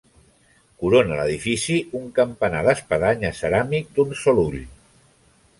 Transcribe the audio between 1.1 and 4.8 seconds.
l'edifici un campanar d'espadanya ceràmic d'un sol ull.